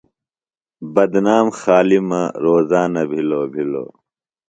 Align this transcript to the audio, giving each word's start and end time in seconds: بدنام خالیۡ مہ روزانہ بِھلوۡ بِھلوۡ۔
بدنام 0.93 1.47
خالیۡ 1.59 2.03
مہ 2.09 2.21
روزانہ 2.45 3.03
بِھلوۡ 3.09 3.47
بِھلوۡ۔ 3.53 3.89